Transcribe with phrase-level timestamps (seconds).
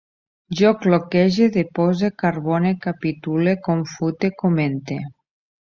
[0.61, 5.01] Jo cloquege, depose, carbone, capitule, confute, comente